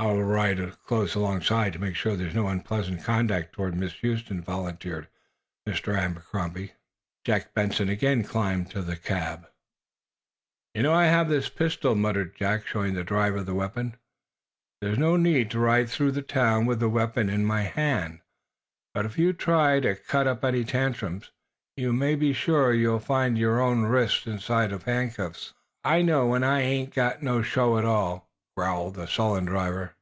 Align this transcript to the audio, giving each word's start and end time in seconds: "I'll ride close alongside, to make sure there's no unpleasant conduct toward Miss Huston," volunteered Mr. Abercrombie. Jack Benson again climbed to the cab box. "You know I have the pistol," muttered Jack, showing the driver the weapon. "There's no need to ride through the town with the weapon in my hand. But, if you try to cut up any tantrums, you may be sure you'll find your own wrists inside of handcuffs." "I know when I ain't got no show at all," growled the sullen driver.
"I'll 0.00 0.20
ride 0.22 0.60
close 0.86 1.16
alongside, 1.16 1.72
to 1.72 1.80
make 1.80 1.96
sure 1.96 2.14
there's 2.14 2.32
no 2.32 2.46
unpleasant 2.46 3.02
conduct 3.02 3.52
toward 3.52 3.74
Miss 3.74 3.94
Huston," 4.00 4.40
volunteered 4.40 5.08
Mr. 5.66 5.98
Abercrombie. 5.98 6.74
Jack 7.24 7.52
Benson 7.52 7.88
again 7.88 8.22
climbed 8.22 8.70
to 8.70 8.80
the 8.82 8.94
cab 8.96 9.40
box. 9.40 9.52
"You 10.74 10.84
know 10.84 10.94
I 10.94 11.06
have 11.06 11.28
the 11.28 11.40
pistol," 11.40 11.96
muttered 11.96 12.36
Jack, 12.36 12.64
showing 12.64 12.94
the 12.94 13.02
driver 13.02 13.42
the 13.42 13.56
weapon. 13.56 13.96
"There's 14.80 14.98
no 14.98 15.16
need 15.16 15.50
to 15.50 15.58
ride 15.58 15.90
through 15.90 16.12
the 16.12 16.22
town 16.22 16.64
with 16.64 16.78
the 16.78 16.88
weapon 16.88 17.28
in 17.28 17.44
my 17.44 17.62
hand. 17.62 18.20
But, 18.94 19.04
if 19.04 19.18
you 19.18 19.32
try 19.32 19.80
to 19.80 19.96
cut 19.96 20.28
up 20.28 20.44
any 20.44 20.62
tantrums, 20.62 21.32
you 21.76 21.92
may 21.92 22.14
be 22.14 22.32
sure 22.32 22.72
you'll 22.72 23.00
find 23.00 23.36
your 23.36 23.60
own 23.60 23.82
wrists 23.82 24.28
inside 24.28 24.70
of 24.70 24.84
handcuffs." 24.84 25.54
"I 25.82 26.02
know 26.02 26.28
when 26.28 26.44
I 26.44 26.60
ain't 26.60 26.94
got 26.94 27.20
no 27.20 27.42
show 27.42 27.78
at 27.78 27.84
all," 27.84 28.28
growled 28.56 28.96
the 28.96 29.06
sullen 29.06 29.44
driver. 29.44 29.94